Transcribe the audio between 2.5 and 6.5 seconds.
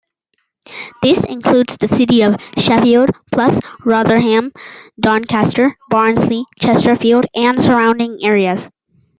Sheffield, plus Rotherham, Doncaster, Barnsley,